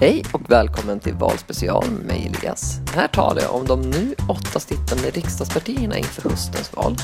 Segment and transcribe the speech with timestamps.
[0.00, 2.78] Hej och välkommen till Valspecial med mig Elias.
[2.94, 6.96] Här talar jag om de nu åtta sittande riksdagspartierna inför höstens val.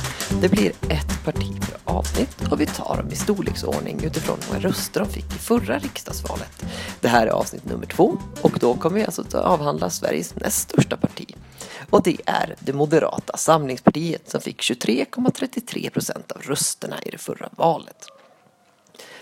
[0.43, 4.69] Det blir ett parti per avsnitt och vi tar dem i storleksordning utifrån hur många
[4.69, 6.65] röster de fick i förra riksdagsvalet.
[7.01, 10.59] Det här är avsnitt nummer två och då kommer vi alltså att avhandla Sveriges näst
[10.59, 11.35] största parti.
[11.91, 17.49] Och det är det Moderata samlingspartiet som fick 23,33 procent av rösterna i det förra
[17.57, 18.16] valet.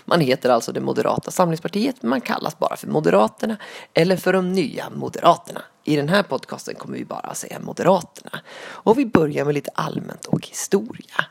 [0.05, 3.57] Man heter alltså det Moderata samlingspartiet, men man kallas bara för Moderaterna
[3.93, 5.61] eller för de nya Moderaterna.
[5.83, 8.39] I den här podcasten kommer vi bara säga Moderaterna.
[8.67, 11.25] Och vi börjar med lite allmänt och historia.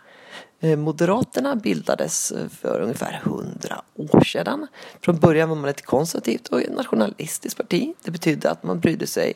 [0.60, 4.66] Eh, Moderaterna bildades eh, för ungefär hundra år sedan.
[5.01, 7.95] Från början var man ett konservativt och nationalistiskt parti.
[8.04, 9.32] Det betydde att man brydde sig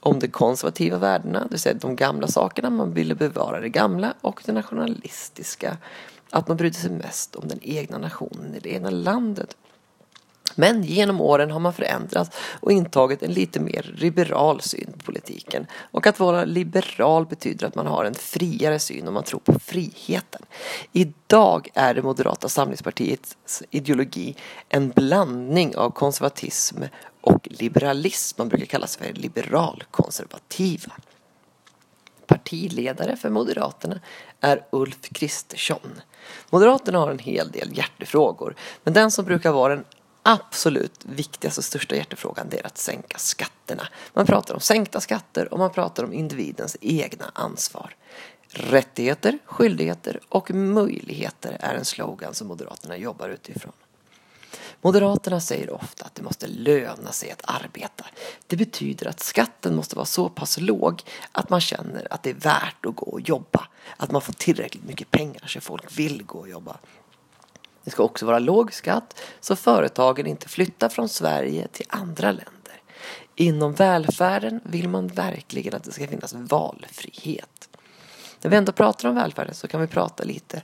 [0.00, 2.70] om de konservativa värdena, det vill säga de gamla sakerna.
[2.70, 5.76] Man ville bevara det gamla och det nationalistiska
[6.32, 9.56] att man brydde sig mest om den egna nationen, det egna landet.
[10.54, 15.66] Men genom åren har man förändrats och intagit en lite mer liberal syn på politiken.
[15.72, 19.58] Och att vara liberal betyder att man har en friare syn och man tror på
[19.58, 20.42] friheten.
[20.92, 24.36] Idag är det Moderata samlingspartiets ideologi
[24.68, 26.76] en blandning av konservatism
[27.20, 28.40] och liberalism.
[28.40, 30.92] Man brukar kalla sig för liberalkonservativa.
[32.26, 34.00] Partiledare för Moderaterna
[34.40, 36.00] är Ulf Kristersson.
[36.50, 39.84] Moderaterna har en hel del hjärtefrågor, men den som brukar vara den
[40.22, 43.88] absolut viktigaste och största hjärtefrågan det är att sänka skatterna.
[44.12, 47.94] Man pratar om sänkta skatter och man pratar om individens egna ansvar.
[48.48, 53.72] Rättigheter, skyldigheter och möjligheter är en slogan som Moderaterna jobbar utifrån.
[54.84, 58.04] Moderaterna säger ofta att det måste löna sig att arbeta.
[58.46, 61.02] Det betyder att skatten måste vara så pass låg
[61.32, 63.66] att man känner att det är värt att gå och jobba.
[63.96, 66.76] Att man får tillräckligt mycket pengar så folk vill gå och jobba.
[67.84, 72.82] Det ska också vara låg skatt så företagen inte flyttar från Sverige till andra länder.
[73.34, 77.68] Inom välfärden vill man verkligen att det ska finnas valfrihet.
[78.40, 80.62] När vi ändå pratar om välfärden så kan vi prata lite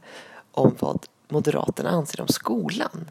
[0.53, 3.11] om vad Moderaterna anser om skolan.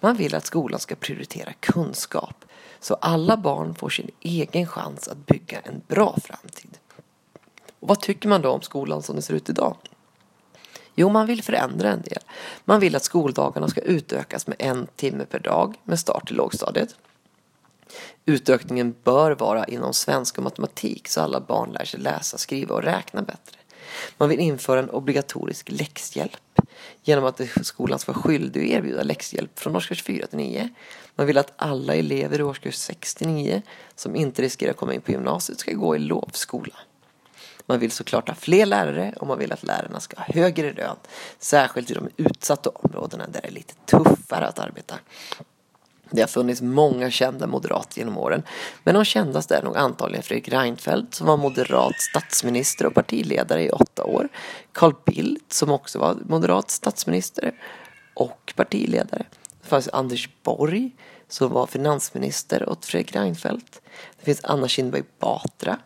[0.00, 2.44] Man vill att skolan ska prioritera kunskap
[2.80, 6.78] så alla barn får sin egen chans att bygga en bra framtid.
[7.80, 9.76] Och vad tycker man då om skolan som den ser ut idag?
[10.94, 12.22] Jo, man vill förändra en del.
[12.64, 16.96] Man vill att skoldagarna ska utökas med en timme per dag med start i lågstadiet.
[18.24, 22.82] Utökningen bör vara inom svenska och matematik så alla barn lär sig läsa, skriva och
[22.82, 23.58] räkna bättre.
[24.18, 26.36] Man vill införa en obligatorisk läxhjälp
[27.02, 30.68] genom att skolan ska vara skyldig att erbjuda läxhjälp från årskurs 4 till 9.
[31.14, 33.62] Man vill att alla elever i årskurs 6 till 9
[33.94, 36.74] som inte riskerar att komma in på gymnasiet ska gå i lovskola.
[37.66, 40.96] Man vill såklart ha fler lärare och man vill att lärarna ska ha högre lön.
[41.38, 44.94] Särskilt i de utsatta områdena där det är lite tuffare att arbeta.
[46.10, 48.42] Det har funnits många kända moderater genom åren,
[48.84, 53.70] men de kändaste är nog antagligen Fredrik Reinfeldt som var moderat statsminister och partiledare i
[53.70, 54.28] åtta år,
[54.72, 57.54] Carl Bildt som också var moderat statsminister
[58.14, 59.26] och partiledare.
[59.62, 60.90] Det fanns Anders Borg
[61.28, 63.80] som var finansminister åt Fredrik Reinfeldt.
[64.18, 65.78] Det finns Anna Kinberg Batra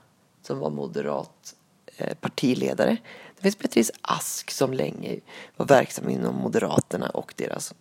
[0.43, 1.55] som var moderat
[1.97, 2.97] eh, partiledare.
[3.37, 5.21] Det finns Beatrice Ask som länge
[5.57, 7.75] var verksam inom Moderaterna och deras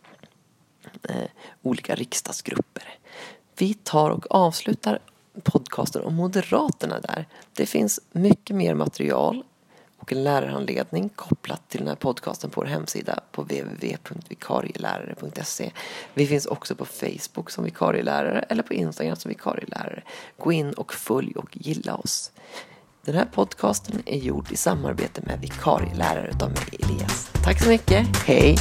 [1.03, 1.16] Eh,
[1.62, 2.84] olika riksdagsgrupper.
[3.57, 5.00] Vi tar och avslutar
[5.44, 7.28] podcasten om Moderaterna där.
[7.53, 9.44] Det finns mycket mer material
[10.00, 15.72] och en lärarhandledning kopplat till den här podcasten på vår hemsida på www.vikarielärare.se.
[16.13, 20.03] Vi finns också på Facebook som vikarielärare eller på Instagram som vikarielärare.
[20.38, 22.31] Gå in och följ och gilla oss.
[23.06, 27.29] Den här podcasten är gjord i samarbete med vikarielärare utav mig Elias.
[27.44, 28.57] Tack så mycket, hej!